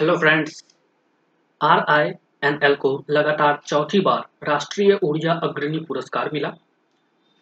Hello 0.00 0.16
friends 0.16 0.62
R 1.60 1.80
I 1.88 2.10
N 2.44 2.58
L 2.62 2.74
को 2.74 2.92
लगातार 3.10 3.58
चौथी 3.66 3.98
बार 4.00 4.22
राष्ट्रीय 4.44 4.98
ऊर्जा 5.04 5.32
अग्रणी 5.32 5.78
पुरस्कार 5.78 6.30
मिला। 6.32 6.48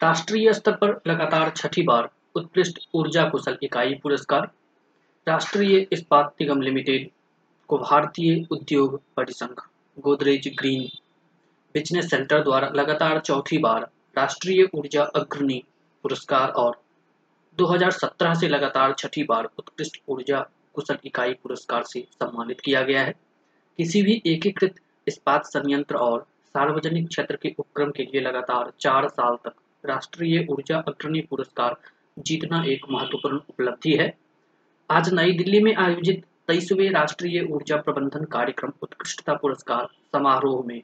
राष्ट्रीय 0.01 0.53
स्तर 0.53 0.71
पर 0.71 0.89
लगातार 1.07 1.51
छठी 1.55 1.81
बार 1.81 2.09
उत्कृष्ट 2.35 2.79
ऊर्जा 2.95 3.23
कुशल 3.29 3.57
इकाई 3.63 3.93
पुरस्कार। 3.93 4.49
राष्ट्रीय 5.27 5.87
इस्पात 5.91 6.33
निगम 6.41 6.61
लिमिटेड 6.61 7.09
को 7.67 7.77
भारतीय 7.77 8.45
उद्योग 8.51 9.01
परिसंघ 9.15 9.55
गोदरेज 9.97 10.53
ग्रीन 10.59 10.87
बिज़नेस 11.75 12.09
सेंटर 12.09 12.43
द्वारा 12.43 12.71
लगातार 12.75 13.19
चौथी 13.19 13.57
बार 13.57 13.89
राष्ट्रीय 14.17 14.67
ऊर्जा 14.73 15.03
अग्रणी 15.15 15.63
पुरस्कार 16.03 16.49
और 16.57 16.79
2017 17.57 18.35
से 18.35 18.47
लगातार 18.47 18.95
छठी 18.97 19.23
बार 19.23 19.49
उत्कृष्ट 19.59 20.01
ऊर्जा 20.09 20.47
कुशल 20.75 20.97
इकाई 21.05 21.33
पुरस्कार 21.43 21.83
से 21.83 22.01
सम्मानित 22.13 22.59
किया 22.61 22.81
गया 22.81 23.01
है। 23.01 23.13
किसी 23.79 24.01
भी 24.01 24.21
एकीकृत 24.27 24.75
इस्पात 25.07 25.45
संयंत्र 25.45 25.95
और 25.97 26.25
सार्वजनिक 26.55 27.07
क्षेत्र 27.07 27.35
के 27.41 27.53
उपक्रम 27.59 27.91
के 27.91 28.03
लिए 28.03 28.21
लगातार 28.21 28.71
चार 28.79 29.07
साल 29.09 29.37
तक 29.45 29.53
राष्ट्रीय 29.83 30.45
ऊर्जा 30.49 30.77
अग्रणी 30.87 31.21
पुरस्कार 31.21 31.75
जीतना 32.19 32.63
एक 32.67 32.85
महत्वपूर्ण 32.91 33.37
उपलब्धि 33.49 33.95
है। 33.97 34.13
आज 34.89 35.13
नई 35.13 35.37
दिल्ली 35.37 35.59
में 35.63 35.73
आयोजित 35.75 36.23
तेईसवें 36.47 36.89
राष्ट्रीय 36.91 37.41
ऊर्जा 37.51 37.77
प्रबंधन 37.77 38.23
कार्यक्रम 38.31 38.71
उत्कृष्टता 38.81 39.33
पुरस्कार 39.33 39.87
समारोह 40.13 40.63
में 40.67 40.81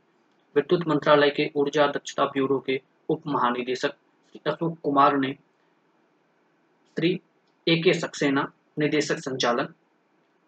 विद्युत 0.56 0.88
मंत्रालय 0.88 1.30
के 1.30 1.50
ऊर्जा 1.56 1.88
दक्षता 1.88 2.26
ब्यूरो 2.26 2.60
के 2.60 2.80
उप 3.10 3.28
महानिदेशक 3.28 3.94
अशोक 4.48 4.78
कुमार 4.84 5.18
ने 5.18 5.32
श्री 6.98 7.20
ए 7.68 7.76
के 7.76 7.94
सक्सेना 7.94 8.52
निदेशक 8.78 9.18
संचालन 9.20 9.68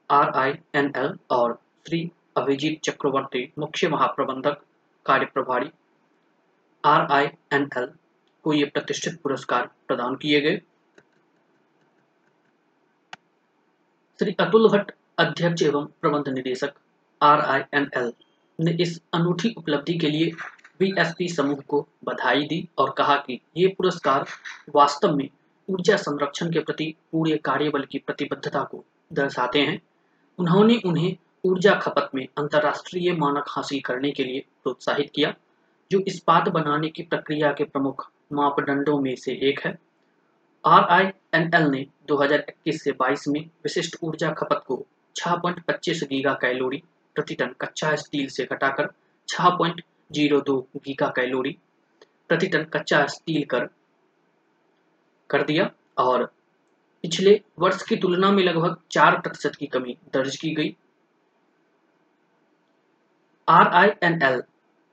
आर 0.09 0.29
आई 0.35 0.53
एन 0.75 0.91
एल 0.97 1.17
और 1.31 1.53
श्री 1.87 1.99
अभिजीत 2.37 2.79
चक्रवर्ती, 2.83 3.51
मुख्य 3.59 3.87
महाप्रबंधक, 3.87 4.61
कार्य 5.05 5.25
प्रभारी 5.33 5.69
आर 6.83 7.07
आई 7.11 7.25
एन 7.53 7.69
एल 7.77 7.89
को 8.45 8.53
ये 8.53 8.65
प्रतिष्ठित 8.65 9.19
पुरस्कार 9.21 9.69
प्रदान 9.87 10.15
किए 10.15 10.41
गए। 10.41 10.61
श्री 14.19 14.35
अतुल 14.39 14.69
भट्ट, 14.69 14.91
अध्यक्ष 15.19 15.63
एवं 15.63 15.85
प्रबंध 16.01 16.27
निदेशक 16.27 16.73
आर 17.21 17.39
आई 17.41 17.61
एन 17.73 17.89
एल 17.97 18.11
ने 18.59 18.71
इस 18.81 18.99
अनूठी 19.13 19.53
उपलब्धि 19.57 19.97
के 19.97 20.09
लिए 20.09 20.31
बीएसपी 20.79 21.27
समूह 21.29 21.59
को 21.67 21.87
बधाई 22.05 22.43
दी 22.43 22.67
और 22.77 22.93
कहा 22.97 23.15
कि 23.17 23.39
ये 23.57 23.67
पुरस्कार 23.67 24.25
वास्तव 24.75 25.15
में 25.15 25.29
ऊर्जा 25.69 25.97
संरक्षण 25.97 26.51
के 26.51 26.59
प्रति, 26.59 26.95
पूरे 27.11 27.37
कार्यबल 27.37 27.83
की 27.83 27.97
प्रतिबद्धता 27.97 28.63
को 28.63 28.85
दर्शाते 29.13 29.59
हैं। 29.59 29.81
उन्होंने 30.39 30.81
उन्हें 30.85 31.17
ऊर्जा 31.45 31.73
खपत 31.73 32.09
में 32.15 32.27
अंतर्राष्ट्रीय 32.37 33.13
मानक 33.13 33.45
हासिल 33.47 33.79
करने 33.79 34.11
के 34.11 34.23
लिए 34.23 34.45
प्रोत्साहित 34.63 35.11
किया, 35.15 35.33
जो 35.91 35.99
इस्पात 36.07 36.49
बनाने 36.49 36.89
की 36.89 37.03
प्रक्रिया 37.03 37.51
के 37.51 37.63
प्रमुख 37.63 38.11
मापदंडों 38.33 38.99
में 38.99 39.15
से 39.15 39.31
एक 39.49 39.59
है। 39.59 39.77
आर 40.65 40.83
आई 40.83 41.05
एन 41.33 41.51
एल 41.55 41.63
ने 41.63 41.85
2021 42.07 42.83
से 42.83 42.91
22 42.91 43.27
में 43.27 43.41
विशिष्ट 43.41 43.97
ऊर्जा 44.03 44.31
खपत 44.31 44.63
को 44.67 44.85
6.25 45.15 46.03
गीगा 46.03 46.33
कैलोरी 46.33 46.83
प्रति 47.15 47.35
टन 47.35 47.55
कच्चा 47.61 47.95
स्टील 47.95 48.27
से 48.27 48.43
घटाकर 48.43 48.89
6.02 49.27 50.61
गीगा 50.77 51.07
कैलोरी 51.07 51.57
प्रति 52.27 52.47
टन 52.47 52.63
कच्चा 52.63 53.05
स्टील 53.05 53.43
कर 53.43 53.69
कर 55.29 55.43
दिया 55.43 55.69
और 55.97 56.25
पिछले 57.03 57.41
वर्ष 57.59 57.81
की 57.83 57.95
तुलना 57.95 58.31
में 58.31 58.43
लगभग 58.43 58.77
चार 58.91 59.19
प्रतिशत 59.21 59.55
की 59.55 59.67
कमी 59.67 59.97
दर्ज 60.13 60.35
की 60.35 60.53
गई। 60.55 60.75
R 63.47 63.67
I 63.75 63.89
N 64.03 64.21
L 64.23 64.41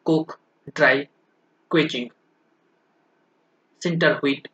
coke 0.07 0.39
dry 0.69 1.05
quenching, 1.71 2.11
sinter 3.83 4.21
heat 4.25 4.49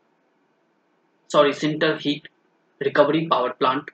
sorry, 1.30 1.52
sinter 1.52 1.96
heat 1.96 2.28
recovery 2.80 3.26
power 3.26 3.50
plant, 3.50 3.90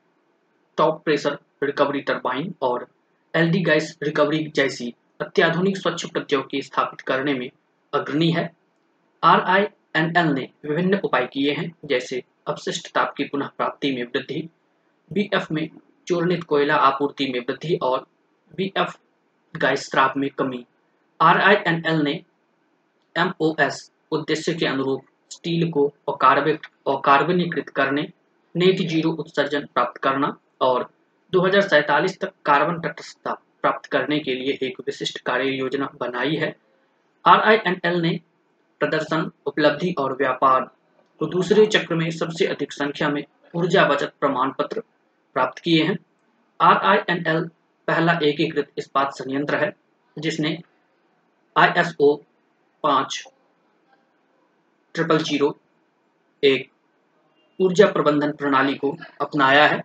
top 0.79 1.03
pressure 1.05 1.39
recovery 1.63 2.01
turbine 2.01 2.55
और 2.63 2.87
एलडी 3.35 3.63
गैस 3.65 3.97
रिकवरी 4.03 4.47
जैसी 4.57 4.95
अत्याधुनिक 5.21 5.77
स्वच्छ 5.77 6.05
प्रौद्योगिकी 6.05 6.63
स्थापित 6.63 7.01
करने 7.01 7.35
में 7.35 7.51
अग्रणी 7.93 8.31
है। 8.31 8.51
आर 9.23 9.41
आई 9.41 9.67
एनएल 9.97 10.33
ने 10.35 10.49
विभिन्न 10.65 11.01
उपाय 11.05 11.27
किए 11.27 11.53
हैं, 11.53 11.73
जैसे 11.85 12.23
अपशिष्ट 12.49 12.93
ताप 12.95 13.15
की 13.17 13.25
पुनः 13.25 13.49
प्राप्ति 13.59 13.93
में 13.93 14.03
वृद्धि 14.05 14.49
बीएफ 15.11 15.51
में 15.53 15.69
चूर्णित 16.07 16.45
कोयला 16.45 16.75
आपूर्ति 16.75 17.27
में 17.27 17.41
वृद्धि 17.41 17.79
और 17.83 18.07
गैस 19.55 19.87
स्राव 19.91 20.13
में 20.17 20.29
कमी। 20.31 20.65
आरआईएनएल 21.21 22.03
ने 22.03 22.13
एमओएस 23.17 23.91
उद्देश्य 24.13 24.55
के 24.55 24.67
अनुरूप 24.67 25.05
स्टील 25.31 25.71
को 25.71 25.87
अकार्बिक 26.09 26.67
अकार्बनीकृत 26.89 27.69
करने 27.69 28.03
नेट 28.55 28.81
ज़ीरो 28.89 29.11
उत्सर्जन 29.13 29.67
प्राप्त 29.75 30.01
करना 30.03 30.37
और 30.61 30.89
दो 31.33 31.49
तक 31.49 32.33
कार्बन 32.45 32.81
तटस्थता 32.81 33.33
प्राप्त 33.63 33.87
करने 33.87 34.19
के 34.19 34.35
लिए 34.35 34.59
एक 34.63 34.81
विशिष्ट 34.81 35.19
कार्य 35.21 35.51
योजना 35.51 35.89
बनाई 36.01 36.37
है। 36.37 36.55
आरआईएनएल 37.25 38.01
ने 38.01 38.21
प्रदर्शन, 38.81 39.31
उपलब्धि 39.47 39.95
और 39.99 40.17
व्यापार। 40.17 40.71
तो 41.21 41.27
दूसरे 41.27 41.67
चक्र 41.67 41.95
में 41.95 42.11
सबसे 42.11 42.47
अधिक 42.47 42.73
संख्या 42.73 43.09
में 43.09 43.25
ऊर्जा 43.55 43.85
बचत 43.89 44.13
प्रमाण 44.21 44.51
पत्र 44.51 44.81
प्राप्त 45.37 45.59
किए 45.59 45.83
हैं। 45.85 45.99
आर 46.61 46.77
आई 46.87 46.99
एन 47.11 47.25
एल 47.27 47.49
पहला 47.89 48.19
एकीकृत 48.23 48.71
इस्पात 48.79 49.13
संयंत्र 49.13 49.57
है, 49.57 49.73
जिसने 50.17 50.59
आई 51.57 51.69
एस 51.79 51.95
ओ 52.01 52.15
पाँच, 52.85 53.23
ट्रिपल 54.95 55.19
ज़ीरो 55.19 55.57
एक 56.43 56.71
ऊर्जा 57.61 57.87
प्रबंधन 57.87 58.33
प्रणाली 58.33 58.75
को 58.75 58.97
अपनाया 59.21 59.67
है। 59.67 59.83